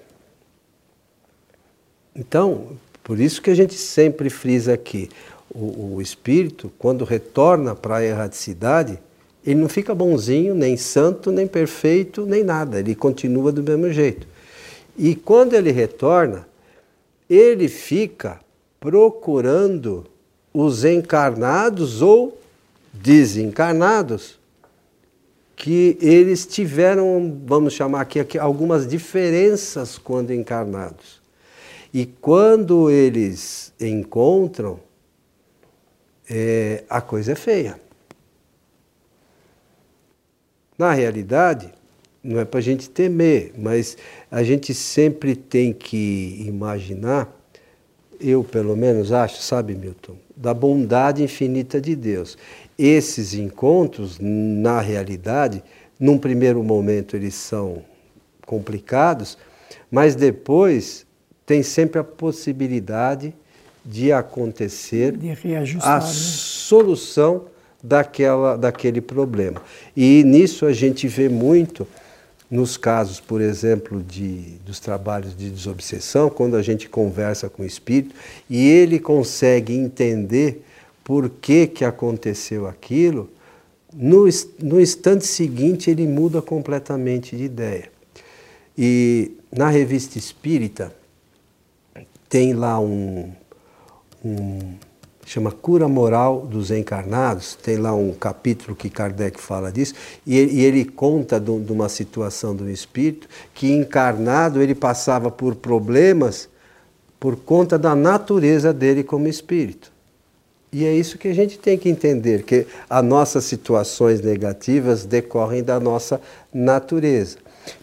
Então, 2.16 2.68
por 3.04 3.20
isso 3.20 3.42
que 3.42 3.50
a 3.50 3.56
gente 3.56 3.74
sempre 3.74 4.30
frisa 4.30 4.74
aqui, 4.74 5.10
o, 5.54 5.96
o 5.96 6.02
espírito, 6.02 6.72
quando 6.80 7.04
retorna 7.04 7.76
para 7.76 7.98
a 7.98 8.06
erraticidade, 8.06 8.98
ele 9.50 9.60
não 9.60 9.68
fica 9.68 9.96
bonzinho, 9.96 10.54
nem 10.54 10.78
santo, 10.78 11.32
nem 11.32 11.48
perfeito, 11.48 12.24
nem 12.24 12.44
nada, 12.44 12.80
ele 12.80 12.94
continua 12.94 13.52
do 13.52 13.64
mesmo 13.64 13.92
jeito. 13.92 14.28
E 14.96 15.16
quando 15.16 15.56
ele 15.56 15.72
retorna, 15.72 16.48
ele 17.28 17.68
fica 17.68 18.40
procurando 18.80 20.06
os 20.54 20.86
encarnados 20.86 22.00
ou 22.04 22.40
desencarnados 22.94 24.38
que 25.56 25.98
eles 26.00 26.46
tiveram, 26.46 27.42
vamos 27.44 27.74
chamar 27.74 28.02
aqui, 28.02 28.38
algumas 28.38 28.88
diferenças 28.88 29.98
quando 29.98 30.32
encarnados. 30.32 31.20
E 31.92 32.06
quando 32.06 32.92
eles 32.92 33.74
encontram, 33.82 34.80
é, 36.30 36.84
a 36.88 37.02
coisa 37.02 37.32
é 37.32 37.36
feia. 37.36 37.89
Na 40.80 40.94
realidade, 40.94 41.70
não 42.24 42.40
é 42.40 42.46
para 42.46 42.60
a 42.60 42.64
gente 42.64 42.90
temer, 42.90 43.52
mas 43.58 43.98
a 44.32 44.42
gente 44.44 44.74
sempre 44.74 45.36
tem 45.36 45.74
que 45.74 46.42
imaginar, 46.48 47.30
eu 48.18 48.46
pelo 48.46 48.78
menos 48.78 49.12
acho, 49.12 49.42
sabe, 49.42 49.76
Milton, 49.76 50.16
da 50.38 50.54
bondade 50.54 51.22
infinita 51.22 51.82
de 51.82 51.98
Deus. 51.98 52.38
Esses 52.78 53.34
encontros, 53.34 54.20
na 54.22 54.80
realidade, 54.80 55.62
num 56.00 56.18
primeiro 56.18 56.64
momento 56.64 57.18
eles 57.18 57.36
são 57.36 57.84
complicados, 58.46 59.38
mas 59.92 60.16
depois 60.16 61.06
tem 61.46 61.62
sempre 61.62 62.00
a 62.00 62.06
possibilidade 62.06 63.36
de 63.84 64.14
acontecer 64.14 65.18
de 65.18 65.30
a 65.82 65.96
né? 65.96 66.02
solução 66.06 67.48
daquela, 67.82 68.58
daquele 68.58 69.02
problema. 69.02 69.62
E 69.96 70.24
nisso 70.24 70.66
a 70.66 70.74
gente 70.74 71.08
vê 71.08 71.30
muito 71.30 71.88
nos 72.50 72.78
casos, 72.78 73.20
por 73.20 73.42
exemplo, 73.42 74.02
de, 74.02 74.58
dos 74.66 74.80
trabalhos 74.80 75.36
de 75.36 75.50
desobsessão, 75.52 76.30
quando 76.30 76.56
a 76.56 76.62
gente 76.62 76.90
conversa 76.90 77.48
com 77.48 77.62
o 77.62 77.66
espírito 77.66 78.16
e 78.50 78.68
ele 78.68 79.00
consegue 79.00 79.74
entender 79.74 80.64
por 81.04 81.30
que, 81.30 81.68
que 81.68 81.86
aconteceu 81.86 82.68
aquilo, 82.68 83.30
no, 83.94 84.26
no 84.60 84.80
instante 84.80 85.26
seguinte 85.26 85.90
ele 85.90 86.08
muda 86.08 86.42
completamente 86.42 87.36
de 87.36 87.44
ideia. 87.44 87.90
E 88.78 89.32
na 89.52 89.70
revista 89.70 90.18
espírita 90.18 90.94
tem 92.28 92.54
lá 92.54 92.80
um, 92.80 93.32
um 94.24 94.76
chama 95.30 95.52
Cura 95.52 95.88
Moral 95.88 96.48
dos 96.48 96.72
Encarnados, 96.72 97.54
tem 97.54 97.78
lá 97.78 97.94
um 97.94 98.12
capítulo 98.14 98.76
que 98.76 98.90
Kardec 98.90 99.40
fala 99.40 99.72
disso, 99.72 99.94
e 100.26 100.36
ele, 100.36 100.84
conta 100.84 101.40
de, 101.40 101.52
uma 101.72 101.88
situação 101.88 102.56
do 102.56 102.68
espírito 102.68 103.28
que 103.54 103.72
encarnado 103.72 104.60
ele 104.60 104.74
passava 104.74 105.30
por 105.30 105.54
problemas 105.54 106.50
por 107.20 107.36
conta 107.36 107.78
da 107.78 107.94
natureza 107.94 108.74
dele 108.74 109.04
como 109.04 109.28
espírito. 109.28 109.92
E 110.74 110.84
é 110.84 110.96
isso 110.96 111.16
que 111.20 111.28
a 111.28 111.34
gente 111.36 111.60
tem 111.60 111.78
que 111.78 111.90
entender, 111.90 112.42
que 112.42 112.66
as 112.90 113.06
nossas 113.06 113.44
situações 113.44 114.22
negativas 114.22 115.06
decorrem 115.06 115.62
da 115.62 115.80
nossa 115.80 116.20
natureza. 116.52 117.38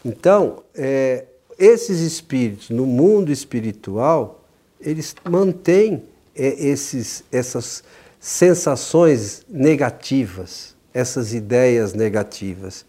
Então, 0.04 0.64
é, 0.74 1.26
esses 1.56 2.00
espíritos 2.00 2.70
no 2.70 2.86
mundo 2.86 3.30
espiritual, 3.30 4.42
eles 4.80 5.14
mantêm 5.28 6.02
esses, 6.36 7.24
essas 7.32 7.82
sensações 8.20 9.44
negativas, 9.48 10.74
essas 10.92 11.32
ideias 11.32 11.94
negativas. 11.94 12.84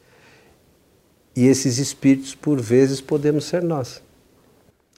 E 1.35 1.45
esses 1.45 1.77
espíritos, 1.77 2.33
por 2.33 2.59
vezes, 2.59 2.99
podemos 2.99 3.45
ser 3.45 3.61
nós. 3.61 4.01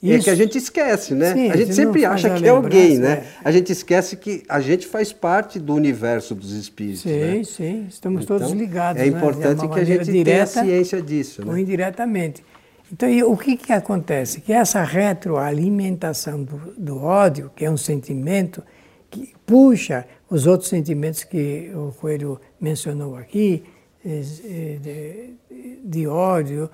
Isso. 0.02 0.14
É 0.14 0.18
que 0.18 0.30
a 0.30 0.34
gente 0.34 0.56
esquece, 0.56 1.14
né? 1.14 1.34
Sim, 1.34 1.50
a 1.50 1.56
gente 1.56 1.74
sempre 1.74 2.06
acha 2.06 2.30
que 2.30 2.46
é 2.46 2.48
alguém, 2.48 2.98
né? 2.98 3.12
É. 3.12 3.24
A 3.44 3.52
gente 3.52 3.70
esquece 3.70 4.16
que 4.16 4.42
a 4.48 4.58
gente 4.58 4.86
faz 4.86 5.12
parte 5.12 5.58
do 5.58 5.74
universo 5.74 6.34
dos 6.34 6.52
espíritos. 6.52 7.02
Sim, 7.02 7.18
né? 7.18 7.44
sim, 7.44 7.86
estamos 7.86 8.24
então, 8.24 8.38
todos 8.38 8.52
ligados. 8.54 9.02
É 9.02 9.06
importante 9.06 9.62
né? 9.62 9.68
que 9.68 9.80
a 9.80 9.84
gente 9.84 10.10
direta, 10.10 10.52
tenha 10.62 10.64
ciência 10.64 11.02
disso. 11.02 11.44
Né? 11.44 11.50
Ou 11.50 11.58
indiretamente. 11.58 12.42
Então, 12.92 13.08
o 13.30 13.36
que, 13.36 13.56
que 13.56 13.72
acontece? 13.72 14.40
Que 14.40 14.52
essa 14.52 14.82
retroalimentação 14.82 16.42
do, 16.42 16.58
do 16.76 16.98
ódio, 16.98 17.50
que 17.54 17.64
é 17.64 17.70
um 17.70 17.76
sentimento 17.76 18.62
que 19.08 19.32
puxa 19.46 20.06
os 20.28 20.46
outros 20.46 20.68
sentimentos 20.68 21.24
que 21.24 21.70
o 21.74 21.92
Coelho 21.92 22.40
mencionou 22.60 23.16
aqui, 23.16 23.62
eh, 24.04 24.78
de, 24.80 25.34
de 25.84 26.06
ódio, 26.06 26.70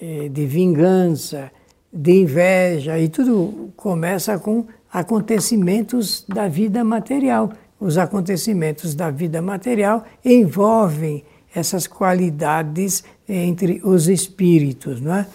eh, 0.00 0.28
de 0.28 0.46
vingança, 0.46 1.50
de 1.92 2.12
inveja, 2.12 2.98
e 2.98 3.08
tudo 3.08 3.72
começa 3.76 4.38
com 4.38 4.66
acontecimentos 4.92 6.24
da 6.28 6.48
vida 6.48 6.84
material. 6.84 7.52
Os 7.78 7.96
acontecimentos 7.96 8.94
da 8.94 9.10
vida 9.10 9.40
material 9.40 10.04
envolvem 10.24 11.24
essas 11.54 11.86
qualidades 11.86 13.02
entre 13.28 13.80
os 13.84 14.08
espíritos, 14.08 15.00
não 15.00 15.14
é? 15.14 15.26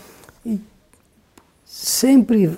E 0.45 0.59
sempre 1.65 2.47
uh, 2.47 2.53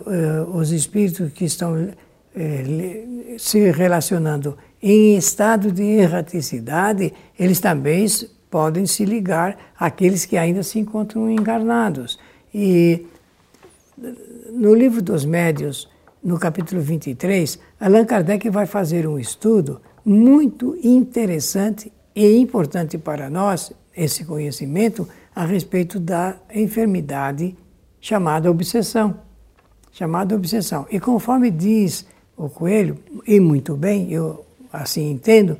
os 0.53 0.71
espíritos 0.71 1.31
que 1.33 1.45
estão 1.45 1.73
uh, 1.75 3.39
se 3.39 3.71
relacionando 3.71 4.57
em 4.81 5.17
estado 5.17 5.71
de 5.71 5.83
erraticidade, 5.83 7.13
eles 7.37 7.59
também 7.59 8.05
podem 8.49 8.85
se 8.85 9.05
ligar 9.05 9.57
àqueles 9.77 10.25
que 10.25 10.37
ainda 10.37 10.63
se 10.63 10.79
encontram 10.79 11.29
encarnados. 11.29 12.19
E 12.53 13.05
no 14.51 14.73
livro 14.73 15.01
dos 15.01 15.25
médios, 15.25 15.89
no 16.23 16.39
capítulo 16.39 16.81
23, 16.81 17.59
Allan 17.79 18.05
Kardec 18.05 18.49
vai 18.49 18.65
fazer 18.65 19.07
um 19.07 19.19
estudo 19.19 19.81
muito 20.05 20.77
interessante 20.83 21.91
e 22.17 22.35
importante 22.39 22.97
para 22.97 23.29
nós, 23.29 23.71
esse 23.95 24.25
conhecimento, 24.25 25.07
a 25.35 25.45
respeito 25.45 25.99
da 25.99 26.35
enfermidade 26.51 27.55
chamada 28.01 28.49
obsessão. 28.49 29.19
Chamada 29.91 30.35
obsessão. 30.35 30.87
E 30.89 30.99
conforme 30.99 31.51
diz 31.51 32.07
o 32.35 32.49
Coelho, 32.49 32.97
e 33.27 33.39
muito 33.39 33.75
bem, 33.75 34.11
eu 34.11 34.43
assim 34.73 35.11
entendo, 35.11 35.59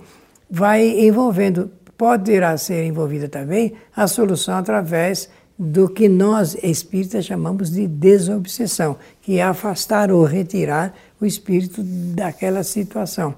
vai 0.49 0.83
envolvendo 1.07 1.69
poderá 1.95 2.57
ser 2.57 2.85
envolvida 2.85 3.29
também 3.29 3.73
a 3.95 4.07
solução 4.07 4.55
através 4.55 5.29
do 5.59 5.87
que 5.87 6.09
nós 6.09 6.55
espíritas 6.63 7.25
chamamos 7.25 7.69
de 7.69 7.87
desobsessão, 7.87 8.97
que 9.21 9.37
é 9.37 9.43
afastar 9.43 10.11
ou 10.11 10.23
retirar 10.23 10.95
o 11.21 11.25
espírito 11.25 11.83
daquela 11.83 12.63
situação. 12.63 13.35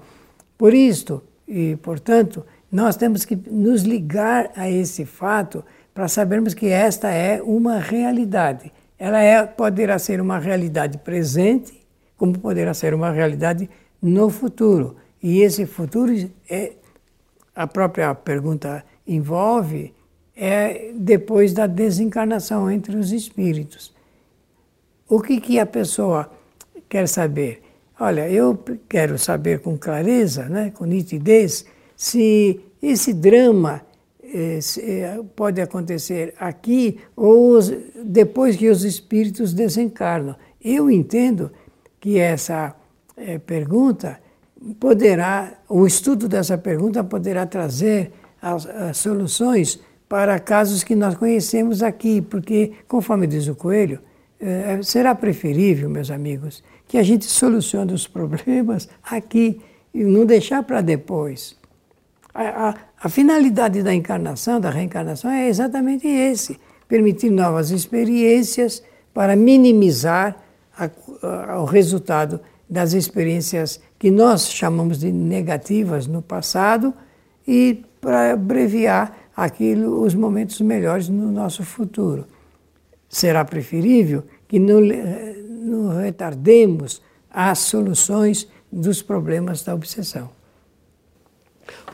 Por 0.56 0.72
isto, 0.72 1.22
e 1.46 1.76
portanto, 1.76 2.44
nós 2.70 2.96
temos 2.96 3.24
que 3.24 3.36
nos 3.50 3.82
ligar 3.82 4.50
a 4.56 4.70
esse 4.70 5.04
fato 5.04 5.64
para 5.92 6.08
sabermos 6.08 6.54
que 6.54 6.66
esta 6.68 7.10
é 7.10 7.42
uma 7.42 7.78
realidade. 7.78 8.72
Ela 8.98 9.20
é, 9.20 9.44
poderá 9.44 9.98
ser 9.98 10.20
uma 10.20 10.38
realidade 10.38 10.98
presente, 10.98 11.80
como 12.16 12.38
poderá 12.38 12.72
ser 12.74 12.94
uma 12.94 13.10
realidade 13.10 13.68
no 14.00 14.30
futuro. 14.30 14.96
E 15.22 15.40
esse 15.40 15.66
futuro 15.66 16.12
é 16.48 16.72
a 17.54 17.66
própria 17.66 18.14
pergunta 18.14 18.84
envolve 19.06 19.92
é 20.36 20.92
depois 20.94 21.52
da 21.52 21.66
desencarnação 21.66 22.70
entre 22.70 22.96
os 22.96 23.12
espíritos. 23.12 23.92
O 25.06 25.20
que, 25.20 25.38
que 25.40 25.58
a 25.58 25.66
pessoa 25.66 26.30
quer 26.88 27.06
saber? 27.06 27.62
Olha, 27.98 28.26
eu 28.30 28.58
quero 28.88 29.18
saber 29.18 29.60
com 29.60 29.76
clareza, 29.76 30.48
né, 30.48 30.70
com 30.70 30.86
nitidez, 30.86 31.66
se 32.00 32.58
esse 32.80 33.12
drama 33.12 33.82
eh, 34.24 34.58
eh, 34.78 35.20
pode 35.36 35.60
acontecer 35.60 36.32
aqui 36.40 36.98
ou 37.14 37.58
depois 38.02 38.56
que 38.56 38.70
os 38.70 38.84
espíritos 38.84 39.52
desencarnam. 39.52 40.34
Eu 40.64 40.90
entendo 40.90 41.50
que 42.00 42.18
essa 42.18 42.74
eh, 43.18 43.36
pergunta 43.36 44.18
poderá, 44.80 45.58
o 45.68 45.86
estudo 45.86 46.26
dessa 46.26 46.56
pergunta 46.56 47.04
poderá 47.04 47.44
trazer 47.44 48.12
as, 48.40 48.64
as 48.64 48.96
soluções 48.96 49.78
para 50.08 50.38
casos 50.38 50.82
que 50.82 50.96
nós 50.96 51.14
conhecemos 51.16 51.82
aqui, 51.82 52.22
porque, 52.22 52.72
conforme 52.88 53.26
diz 53.26 53.46
o 53.46 53.54
Coelho, 53.54 54.00
será 54.82 55.14
preferível, 55.14 55.90
meus 55.90 56.10
amigos, 56.10 56.64
que 56.88 56.96
a 56.96 57.02
gente 57.02 57.26
solucione 57.26 57.92
os 57.92 58.08
problemas 58.08 58.88
aqui 59.02 59.60
e 59.92 60.02
não 60.02 60.24
deixar 60.24 60.62
para 60.62 60.80
depois. 60.80 61.59
A, 62.32 62.68
a, 62.68 62.74
a, 63.02 63.08
finalidade 63.08 63.82
da 63.82 63.94
encarnação, 63.94 64.60
da 64.60 64.70
reencarnação, 64.70 65.30
é 65.30 65.48
exatamente 65.48 66.06
esse: 66.06 66.58
permitir 66.88 67.30
novas 67.30 67.70
experiências 67.70 68.82
para 69.12 69.34
minimizar 69.34 70.36
a, 70.78 71.58
o 71.60 71.64
resultado 71.64 72.40
das 72.68 72.92
experiências 72.92 73.80
que 73.98 74.10
nós 74.10 74.52
chamamos 74.52 74.98
de 74.98 75.10
negativas 75.10 76.06
no 76.06 76.22
passado 76.22 76.94
e 77.46 77.84
para 78.00 78.32
abreviar 78.32 79.16
aquilo, 79.36 80.02
os 80.02 80.14
momentos 80.14 80.60
melhores 80.60 81.08
no 81.08 81.32
nosso 81.32 81.64
futuro. 81.64 82.26
Será 83.08 83.44
preferível 83.44 84.22
que 84.46 84.58
não, 84.58 84.80
não 84.80 86.00
retardemos 86.00 87.02
as 87.28 87.58
soluções 87.58 88.48
dos 88.70 89.02
problemas 89.02 89.62
da 89.64 89.74
obsessão. 89.74 90.30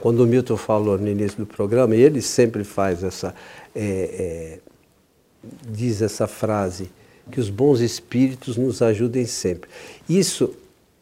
Quando 0.00 0.20
o 0.20 0.26
Milton 0.26 0.56
falou 0.56 0.98
no 0.98 1.08
início 1.08 1.38
do 1.38 1.46
programa, 1.46 1.94
e 1.94 2.00
ele 2.00 2.22
sempre 2.22 2.64
faz 2.64 3.02
essa, 3.02 3.34
é, 3.74 3.80
é, 3.82 4.58
diz 5.68 6.02
essa 6.02 6.26
frase, 6.26 6.90
que 7.30 7.40
os 7.40 7.50
bons 7.50 7.80
espíritos 7.80 8.56
nos 8.56 8.80
ajudem 8.82 9.26
sempre. 9.26 9.68
Isso 10.08 10.54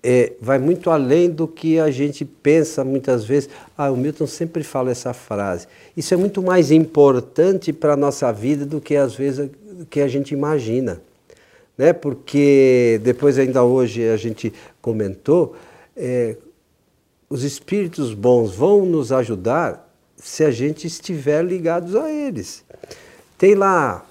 é, 0.03 0.33
vai 0.39 0.59
muito 0.59 0.91
além 0.91 1.31
do 1.31 1.49
que 1.49 1.79
a 1.79 1.91
gente 1.91 2.25
pensa 2.25 2.85
muitas 2.85 3.25
vezes. 3.25 3.49
Ah, 3.77 3.91
o 3.91 3.97
Milton 3.97 4.27
sempre 4.27 4.63
fala 4.63 4.91
essa 4.91 5.15
frase. 5.15 5.67
Isso 5.97 6.13
é 6.13 6.17
muito 6.17 6.43
mais 6.43 6.71
importante 6.71 7.73
para 7.73 7.95
a 7.95 7.97
nossa 7.97 8.31
vida 8.31 8.67
do 8.67 8.81
que 8.81 8.97
às 8.97 9.15
vezes 9.15 9.51
que 9.89 10.01
a 10.01 10.09
gente 10.09 10.35
imagina. 10.35 11.01
Né? 11.77 11.93
Porque 11.93 13.01
depois 13.03 13.39
ainda 13.39 13.65
hoje 13.65 14.07
a 14.09 14.17
gente 14.17 14.53
comentou, 14.81 15.57
é, 15.97 16.37
os 17.29 17.43
espíritos 17.43 18.15
bons 18.15 18.55
vão 18.55 18.85
nos 18.85 19.13
ajudar 19.13 19.89
se 20.17 20.45
a 20.45 20.51
gente 20.51 20.87
estiver 20.87 21.45
ligados 21.45 21.95
a 21.95 22.11
eles. 22.11 22.65
Tem 23.37 23.55
lá 23.55 24.07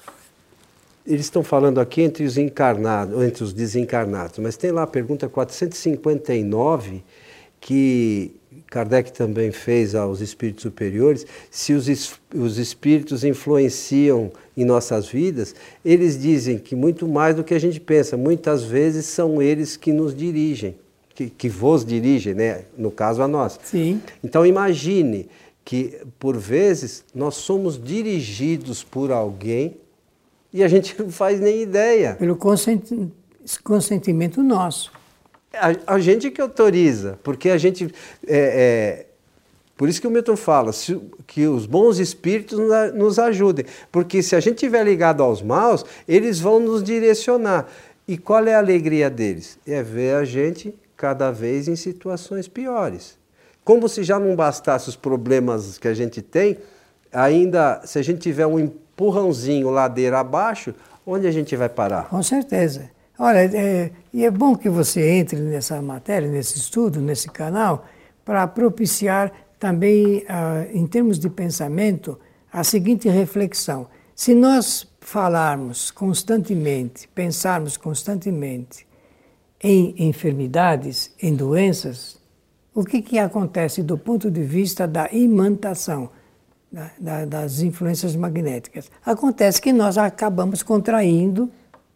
eles 1.06 1.26
estão 1.26 1.44
falando 1.44 1.82
aqui 1.82 2.02
entre 2.02 2.24
os 2.24 2.38
encarnados, 2.38 3.22
entre 3.24 3.44
os 3.44 3.52
desencarnados, 3.52 4.40
mas 4.40 4.56
tem 4.56 4.72
lá 4.72 4.84
a 4.84 4.88
pergunta 4.88 5.28
459 5.28 7.04
que 7.60 8.32
Kardec 8.68 9.12
também 9.12 9.52
fez 9.52 9.96
aos 9.96 10.20
espíritos 10.20 10.64
superiores, 10.64 11.26
se 11.50 11.74
os, 11.74 11.88
os 12.34 12.58
espíritos 12.58 13.24
influenciam 13.24 14.32
em 14.56 14.66
nossas 14.66 15.08
vidas, 15.08 15.56
eles 15.84 16.20
dizem 16.20 16.58
que 16.58 16.76
muito 16.76 17.08
mais 17.08 17.36
do 17.36 17.44
que 17.44 17.54
a 17.54 17.60
gente 17.60 17.80
pensa, 17.80 18.18
muitas 18.18 18.64
vezes 18.64 19.06
são 19.06 19.42
eles 19.42 19.78
que 19.78 19.94
nos 19.94 20.16
dirigem, 20.16 20.76
que, 21.16 21.30
que 21.30 21.50
vos 21.50 21.86
dirigem, 21.86 22.34
né? 22.34 22.66
no 22.78 22.92
caso 22.92 23.22
a 23.22 23.28
nós. 23.28 23.60
Sim. 23.64 24.02
Então 24.24 24.46
imagine 24.46 25.30
que, 25.64 26.02
por 26.20 26.38
vezes, 26.38 27.04
nós 27.14 27.36
somos 27.36 27.82
dirigidos 27.82 28.84
por 28.84 29.12
alguém 29.12 29.78
e 30.52 30.64
a 30.64 30.68
gente 30.68 30.96
não 31.02 31.10
faz 31.10 31.40
nem 31.40 31.62
ideia. 31.62 32.16
Pelo 32.16 32.38
consentimento 33.64 34.44
nosso. 34.44 34.92
A, 35.54 35.96
a 35.96 36.00
gente 36.00 36.32
que 36.32 36.42
autoriza, 36.42 37.20
porque 37.24 37.50
a 37.50 37.58
gente. 37.58 37.94
É, 38.28 39.06
é, 39.06 39.06
por 39.78 39.90
isso 39.90 40.00
que 40.00 40.08
o 40.08 40.12
Milton 40.12 40.36
fala 40.36 40.72
se, 40.72 41.00
que 41.28 41.48
os 41.48 41.66
bons 41.66 42.00
espíritos 42.00 42.60
nos 42.94 43.20
ajudem. 43.20 43.66
Porque 43.92 44.22
se 44.22 44.36
a 44.36 44.40
gente 44.40 44.56
estiver 44.56 44.84
ligado 44.84 45.22
aos 45.22 45.42
maus, 45.42 45.86
eles 46.08 46.40
vão 46.40 46.60
nos 46.60 46.84
direcionar. 46.84 47.68
E 48.08 48.18
qual 48.18 48.46
é 48.46 48.54
a 48.54 48.60
alegria 48.60 49.10
deles? 49.10 49.58
É 49.66 49.82
ver 49.82 50.16
a 50.16 50.26
gente 50.26 50.74
cada 51.04 51.32
vez 51.32 51.68
em 51.68 51.76
situações 51.76 52.48
piores. 52.48 53.18
Como 53.62 53.90
se 53.90 54.04
já 54.04 54.18
não 54.18 54.38
bastasse 54.38 54.88
os 54.88 54.96
problemas 54.96 55.78
que 55.78 55.90
a 55.90 55.94
gente 55.94 56.22
tem, 56.22 56.58
ainda 57.12 57.82
se 57.84 58.00
a 58.00 58.02
gente 58.02 58.22
tiver 58.22 58.48
um 58.48 58.58
empurrãozinho 58.58 59.70
ladeira 59.70 60.22
abaixo, 60.22 60.74
onde 61.06 61.28
a 61.28 61.32
gente 61.32 61.58
vai 61.58 61.68
parar? 61.68 62.08
Com 62.08 62.24
certeza. 62.24 62.90
Olha, 63.20 63.40
é, 63.40 63.92
e 64.14 64.26
é 64.26 64.32
bom 64.32 64.56
que 64.56 64.70
você 64.70 65.02
entre 65.10 65.42
nessa 65.42 65.82
matéria, 65.82 66.30
nesse 66.30 66.58
estudo, 66.58 67.02
nesse 67.02 67.30
canal, 67.30 67.86
para 68.24 68.48
propiciar 68.48 69.30
também, 69.60 70.24
ah, 70.30 70.66
em 70.72 70.88
termos 70.88 71.20
de 71.20 71.30
pensamento, 71.30 72.18
a 72.50 72.64
seguinte 72.64 73.10
reflexão. 73.10 73.88
Se 74.16 74.34
nós 74.34 74.88
falarmos 75.02 75.92
constantemente, 75.92 77.10
pensarmos 77.10 77.76
constantemente 77.76 78.88
em 79.64 79.96
enfermidades, 79.98 81.12
em 81.22 81.34
doenças, 81.34 82.22
o 82.76 82.84
que, 82.84 83.02
que 83.02 83.18
acontece 83.18 83.82
do 83.82 83.98
ponto 83.98 84.30
de 84.30 84.44
vista 84.44 84.86
da 84.86 85.10
imantação? 85.12 86.10
da, 86.74 86.90
da, 87.00 87.26
das 87.26 87.62
influências 87.62 88.16
magnéticas. 88.16 88.90
Acontece 89.06 89.62
que 89.62 89.72
nós 89.72 89.96
acabamos 89.96 90.64
contraindo 90.64 91.52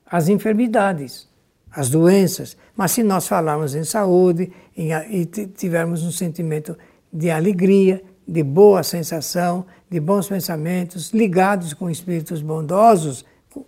as 0.06 0.30
enfermidades, 0.30 1.28
as 1.72 1.90
doenças. 1.90 2.56
Mas 2.76 2.92
se 2.92 3.02
nós 3.02 3.28
falarmos 3.28 3.74
em 3.74 3.84
saúde 3.84 4.54
em, 4.78 4.92
e 4.94 5.26
tivermos 5.26 6.04
um 6.04 6.12
sentimento 6.12 6.78
de 7.12 7.32
alegria, 7.32 8.04
de 8.28 8.44
boa 8.44 8.84
sensação, 8.84 9.66
de 9.90 10.00
bons 10.00 10.28
pensamentos, 10.28 11.12
ligados 11.12 11.74
com 11.74 11.90
espíritos 11.90 12.42
bondosos, 12.42 13.26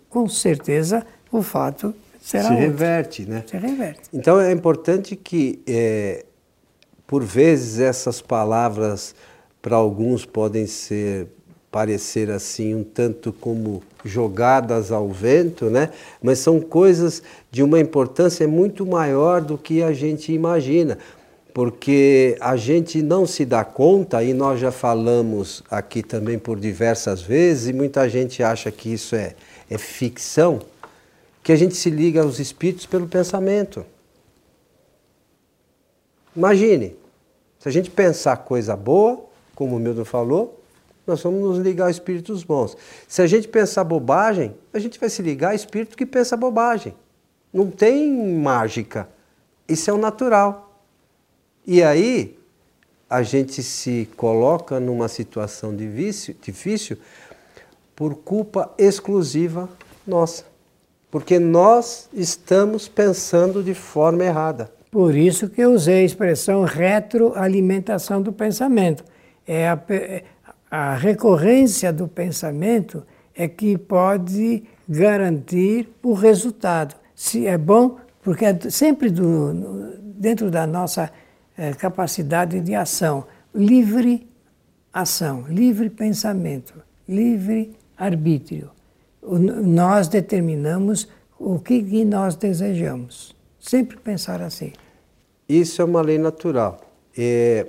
com 0.08 0.28
certeza 0.28 1.04
o 1.32 1.42
fato 1.42 1.92
será 2.20 2.44
Se 2.44 2.50
outro. 2.50 2.66
reverte, 2.66 3.26
né? 3.28 3.44
Se 3.46 3.56
reverte. 3.56 4.02
Então 4.12 4.40
é 4.40 4.52
importante 4.52 5.16
que, 5.16 5.60
é, 5.66 6.24
por 7.06 7.24
vezes, 7.24 7.80
essas 7.80 8.20
palavras 8.20 9.14
para 9.60 9.76
alguns 9.76 10.24
podem 10.24 10.66
ser 10.66 11.28
parecer 11.70 12.30
assim 12.30 12.74
um 12.74 12.82
tanto 12.82 13.32
como 13.32 13.82
jogadas 14.04 14.90
ao 14.90 15.08
vento, 15.08 15.66
né? 15.70 15.90
Mas 16.20 16.40
são 16.40 16.60
coisas 16.60 17.22
de 17.50 17.62
uma 17.62 17.78
importância 17.78 18.46
muito 18.48 18.84
maior 18.84 19.40
do 19.40 19.56
que 19.56 19.82
a 19.82 19.92
gente 19.92 20.32
imagina, 20.32 20.98
porque 21.54 22.36
a 22.40 22.56
gente 22.56 23.02
não 23.02 23.24
se 23.24 23.44
dá 23.44 23.64
conta 23.64 24.22
e 24.24 24.34
nós 24.34 24.58
já 24.58 24.72
falamos 24.72 25.62
aqui 25.70 26.02
também 26.02 26.38
por 26.38 26.58
diversas 26.58 27.22
vezes 27.22 27.68
e 27.68 27.72
muita 27.72 28.08
gente 28.08 28.42
acha 28.42 28.70
que 28.72 28.92
isso 28.92 29.14
é, 29.14 29.34
é 29.68 29.78
ficção, 29.78 30.60
que 31.50 31.54
a 31.54 31.56
gente 31.56 31.74
se 31.74 31.90
liga 31.90 32.22
aos 32.22 32.38
espíritos 32.38 32.86
pelo 32.86 33.08
pensamento. 33.08 33.84
Imagine, 36.36 36.96
se 37.58 37.68
a 37.68 37.72
gente 37.72 37.90
pensar 37.90 38.36
coisa 38.36 38.76
boa, 38.76 39.24
como 39.56 39.74
o 39.74 39.80
Milton 39.80 40.04
falou, 40.04 40.62
nós 41.04 41.20
vamos 41.20 41.40
nos 41.40 41.58
ligar 41.58 41.86
a 41.86 41.90
espíritos 41.90 42.44
bons. 42.44 42.76
Se 43.08 43.20
a 43.20 43.26
gente 43.26 43.48
pensar 43.48 43.82
bobagem, 43.82 44.54
a 44.72 44.78
gente 44.78 44.96
vai 45.00 45.10
se 45.10 45.22
ligar 45.22 45.50
a 45.50 45.54
espírito 45.56 45.96
que 45.96 46.06
pensa 46.06 46.36
bobagem. 46.36 46.94
Não 47.52 47.68
tem 47.68 48.16
mágica. 48.38 49.08
Isso 49.66 49.90
é 49.90 49.92
o 49.92 49.98
natural. 49.98 50.80
E 51.66 51.82
aí, 51.82 52.38
a 53.08 53.24
gente 53.24 53.60
se 53.64 54.08
coloca 54.16 54.78
numa 54.78 55.08
situação 55.08 55.74
difícil, 55.74 56.36
difícil 56.40 56.96
por 57.96 58.14
culpa 58.14 58.72
exclusiva 58.78 59.68
nossa. 60.06 60.49
Porque 61.10 61.38
nós 61.38 62.08
estamos 62.12 62.88
pensando 62.88 63.62
de 63.62 63.74
forma 63.74 64.24
errada. 64.24 64.70
Por 64.90 65.14
isso 65.14 65.48
que 65.48 65.60
eu 65.60 65.72
usei 65.72 66.02
a 66.02 66.04
expressão 66.04 66.64
retroalimentação 66.64 68.20
do 68.22 68.32
pensamento. 68.32 69.04
É 69.46 69.68
a, 69.68 69.78
a 70.70 70.94
recorrência 70.94 71.92
do 71.92 72.06
pensamento 72.06 73.02
é 73.34 73.48
que 73.48 73.78
pode 73.78 74.64
garantir 74.88 75.88
o 76.02 76.12
resultado. 76.12 76.94
Se 77.14 77.46
é 77.46 77.56
bom, 77.56 77.96
porque 78.22 78.44
é 78.44 78.58
sempre 78.70 79.10
do, 79.10 79.52
dentro 80.02 80.50
da 80.50 80.66
nossa 80.66 81.10
é, 81.56 81.72
capacidade 81.72 82.60
de 82.60 82.74
ação, 82.74 83.26
livre 83.54 84.28
ação, 84.92 85.44
livre 85.48 85.88
pensamento, 85.88 86.74
livre 87.08 87.76
arbítrio. 87.96 88.70
Nós 89.22 90.08
determinamos 90.08 91.08
o 91.38 91.58
que, 91.58 92.04
nós 92.04 92.34
desejamos. 92.36 93.34
Sempre 93.58 93.96
pensar 93.96 94.40
assim. 94.40 94.72
Isso 95.48 95.82
é 95.82 95.84
uma 95.84 96.00
lei 96.00 96.18
natural. 96.18 96.80
É, 97.16 97.66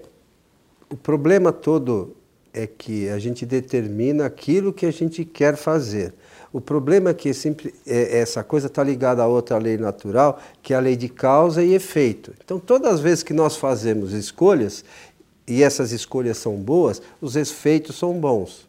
o 0.90 0.96
problema 0.96 1.52
todo 1.52 2.16
é 2.54 2.68
que 2.68 3.10
a 3.10 3.18
gente 3.18 3.46
determina 3.46 4.26
aquilo 4.26 4.74
que 4.74 4.86
a 4.86 4.92
gente 4.92 5.24
quer 5.24 5.56
fazer. 5.56 6.14
O 6.54 6.60
problema 6.60 7.12
é 7.12 7.14
que 7.14 7.34
sempre, 7.34 7.74
é, 7.88 8.20
essa 8.20 8.44
coisa 8.44 8.68
está 8.68 8.84
ligada 8.84 9.24
a 9.24 9.28
outra 9.28 9.58
lei 9.58 9.78
natural, 9.78 10.40
que 10.62 10.74
é 10.74 10.78
a 10.78 10.82
lei 10.82 10.98
de 10.98 11.08
causa 11.08 11.64
e 11.64 11.74
efeito. 11.74 12.34
Então, 12.44 12.60
todas 12.60 12.96
as 12.96 13.00
vezes 13.00 13.24
que 13.24 13.34
nós 13.34 13.56
fazemos 13.56 14.12
escolhas, 14.12 14.84
e 15.48 15.64
essas 15.64 15.92
escolhas 15.92 16.38
são 16.38 16.56
boas, 16.56 17.02
os 17.22 17.36
efeitos 17.36 17.98
são 17.98 18.14
bons. 18.20 18.68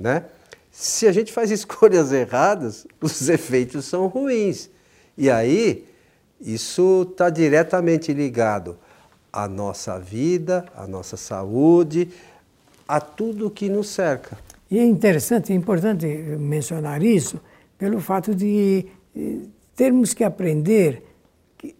Né? 0.00 0.24
Se 0.72 1.06
a 1.06 1.12
gente 1.12 1.30
faz 1.30 1.50
escolhas 1.52 2.10
erradas, 2.10 2.86
os 3.00 3.28
efeitos 3.28 3.84
são 3.84 4.06
ruins. 4.06 4.70
E 5.16 5.30
aí, 5.30 5.86
isso 6.40 7.06
está 7.08 7.28
diretamente 7.30 8.12
ligado 8.12 8.78
à 9.32 9.46
nossa 9.46 9.98
vida, 9.98 10.64
à 10.74 10.86
nossa 10.86 11.16
saúde, 11.16 12.08
a 12.88 13.00
tudo 13.00 13.50
que 13.50 13.68
nos 13.68 13.88
cerca. 13.88 14.36
E 14.70 14.78
é 14.78 14.84
interessante, 14.84 15.52
é 15.52 15.54
importante 15.54 16.06
mencionar 16.06 17.02
isso, 17.02 17.38
pelo 17.78 18.00
fato 18.00 18.34
de 18.34 18.86
eh, 19.14 19.36
termos 19.76 20.14
que 20.14 20.24
aprender 20.24 21.02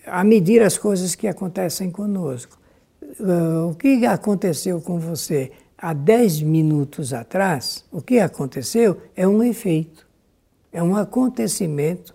a 0.07 0.23
medir 0.23 0.63
as 0.63 0.79
coisas 0.79 1.15
que 1.15 1.27
acontecem 1.27 1.91
conosco. 1.91 2.59
Uh, 3.19 3.71
o 3.71 3.75
que 3.75 4.07
aconteceu 4.07 4.81
com 4.81 4.99
você 4.99 5.53
há 5.83 5.93
10 5.93 6.43
minutos 6.43 7.13
atrás, 7.13 7.85
o 7.91 8.01
que 8.01 8.21
aconteceu 8.21 8.99
é 9.17 9.27
um 9.27 9.43
efeito, 9.43 10.07
é 10.73 10.81
um 10.81 10.95
acontecimento 10.95 12.15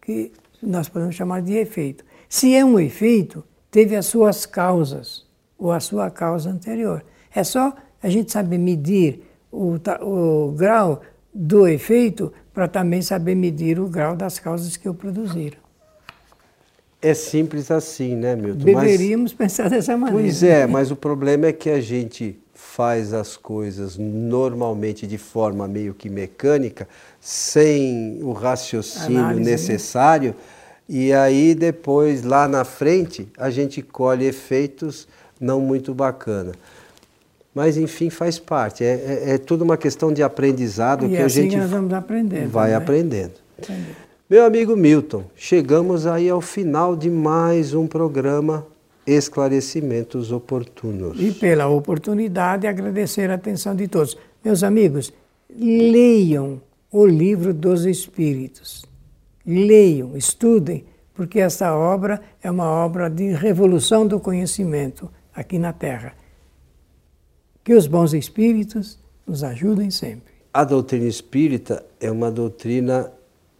que 0.00 0.32
nós 0.62 0.88
podemos 0.88 1.14
chamar 1.14 1.42
de 1.42 1.52
efeito. 1.52 2.02
Se 2.26 2.54
é 2.54 2.64
um 2.64 2.80
efeito, 2.80 3.44
teve 3.70 3.94
as 3.94 4.06
suas 4.06 4.46
causas, 4.46 5.26
ou 5.58 5.70
a 5.70 5.78
sua 5.78 6.10
causa 6.10 6.48
anterior. 6.48 7.04
É 7.34 7.44
só 7.44 7.74
a 8.02 8.08
gente 8.08 8.32
saber 8.32 8.56
medir 8.56 9.22
o, 9.52 9.74
o 10.00 10.52
grau 10.52 11.02
do 11.34 11.68
efeito 11.68 12.32
para 12.54 12.66
também 12.66 13.02
saber 13.02 13.34
medir 13.34 13.78
o 13.78 13.88
grau 13.88 14.16
das 14.16 14.38
causas 14.38 14.76
que 14.76 14.88
o 14.88 14.94
produziram. 14.94 15.58
É 17.02 17.12
simples 17.12 17.70
assim, 17.70 18.16
né, 18.16 18.34
Milton? 18.34 18.64
Deveríamos 18.64 19.32
mas, 19.32 19.38
pensar 19.52 19.68
dessa 19.68 19.96
maneira. 19.96 20.22
Pois 20.22 20.42
é, 20.42 20.66
mas 20.66 20.90
o 20.90 20.96
problema 20.96 21.46
é 21.46 21.52
que 21.52 21.68
a 21.68 21.80
gente 21.80 22.40
faz 22.76 23.14
as 23.14 23.38
coisas 23.38 23.96
normalmente 23.96 25.06
de 25.06 25.16
forma 25.16 25.66
meio 25.66 25.94
que 25.94 26.10
mecânica, 26.10 26.86
sem 27.18 28.18
o 28.22 28.32
raciocínio 28.32 29.20
Análise, 29.20 29.44
né? 29.44 29.50
necessário, 29.50 30.30
né? 30.32 30.36
e 30.86 31.10
aí 31.10 31.54
depois, 31.54 32.22
lá 32.22 32.46
na 32.46 32.66
frente, 32.66 33.28
a 33.38 33.48
gente 33.48 33.80
colhe 33.80 34.26
efeitos 34.26 35.08
não 35.40 35.58
muito 35.58 35.94
bacanas. 35.94 36.54
Mas, 37.54 37.78
enfim, 37.78 38.10
faz 38.10 38.38
parte. 38.38 38.84
É, 38.84 39.22
é, 39.24 39.30
é 39.30 39.38
tudo 39.38 39.64
uma 39.64 39.78
questão 39.78 40.12
de 40.12 40.22
aprendizado 40.22 41.06
e 41.06 41.08
que 41.08 41.16
é 41.16 41.22
a 41.22 41.26
assim 41.26 41.42
gente 41.44 41.52
que 41.52 41.56
nós 41.56 41.70
vamos 41.70 41.90
vai 42.50 42.70
né? 42.70 42.76
aprendendo. 42.76 43.32
Meu 44.28 44.44
amigo 44.44 44.76
Milton, 44.76 45.24
chegamos 45.34 46.06
aí 46.06 46.28
ao 46.28 46.42
final 46.42 46.94
de 46.94 47.08
mais 47.08 47.72
um 47.72 47.86
programa 47.86 48.66
Esclarecimentos 49.06 50.32
Oportunos. 50.32 51.20
E 51.20 51.32
pela 51.32 51.68
oportunidade, 51.68 52.66
agradecer 52.66 53.30
a 53.30 53.34
atenção 53.34 53.74
de 53.74 53.86
todos. 53.86 54.18
Meus 54.44 54.62
amigos, 54.62 55.12
leiam 55.48 56.60
o 56.90 57.06
livro 57.06 57.54
dos 57.54 57.84
Espíritos. 57.84 58.84
Leiam, 59.46 60.16
estudem, 60.16 60.84
porque 61.14 61.38
essa 61.38 61.74
obra 61.74 62.20
é 62.42 62.50
uma 62.50 62.68
obra 62.68 63.08
de 63.08 63.32
revolução 63.32 64.06
do 64.06 64.18
conhecimento 64.18 65.08
aqui 65.34 65.58
na 65.58 65.72
Terra. 65.72 66.14
Que 67.62 67.74
os 67.74 67.86
bons 67.86 68.12
espíritos 68.12 68.98
nos 69.26 69.44
ajudem 69.44 69.90
sempre. 69.90 70.34
A 70.52 70.64
doutrina 70.64 71.06
espírita 71.06 71.84
é 72.00 72.10
uma 72.10 72.30
doutrina 72.30 73.12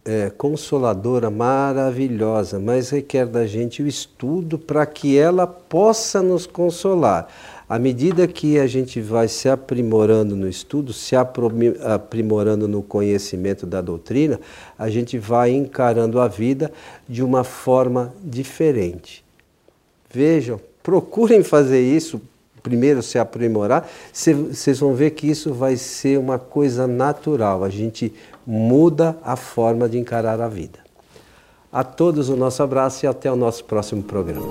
é, 0.07 0.29
consoladora, 0.29 1.29
maravilhosa, 1.29 2.57
mas 2.57 2.89
requer 2.89 3.25
da 3.25 3.45
gente 3.45 3.83
o 3.83 3.87
estudo 3.87 4.57
para 4.57 4.85
que 4.85 5.17
ela 5.17 5.45
possa 5.45 6.21
nos 6.21 6.47
consolar. 6.47 7.27
À 7.67 7.77
medida 7.77 8.25
que 8.25 8.57
a 8.57 8.65
gente 8.65 9.01
vai 9.01 9.27
se 9.27 9.49
aprimorando 9.49 10.33
no 10.33 10.47
estudo, 10.47 10.93
se 10.93 11.13
aprimorando 11.17 12.65
no 12.69 12.81
conhecimento 12.81 13.65
da 13.65 13.81
doutrina, 13.81 14.39
a 14.79 14.89
gente 14.89 15.17
vai 15.17 15.51
encarando 15.51 16.21
a 16.21 16.29
vida 16.29 16.71
de 17.09 17.21
uma 17.21 17.43
forma 17.43 18.13
diferente. 18.23 19.25
Vejam, 20.09 20.61
procurem 20.81 21.43
fazer 21.43 21.81
isso, 21.81 22.21
primeiro 22.63 23.03
se 23.03 23.19
aprimorar, 23.19 23.89
vocês 24.13 24.79
vão 24.79 24.93
ver 24.93 25.11
que 25.11 25.29
isso 25.29 25.53
vai 25.53 25.75
ser 25.75 26.17
uma 26.17 26.39
coisa 26.39 26.87
natural. 26.87 27.65
A 27.65 27.69
gente 27.69 28.13
muda 28.47 29.17
a 29.21 29.35
forma 29.35 29.89
de 29.89 29.97
encarar 29.97 30.39
a 30.39 30.47
vida. 30.47 30.79
A 31.69 31.83
todos 31.83 32.29
o 32.29 32.37
nosso 32.37 32.63
abraço 32.63 33.05
e 33.05 33.07
até 33.07 33.29
o 33.29 33.35
nosso 33.35 33.65
próximo 33.65 34.01
programa. 34.01 34.47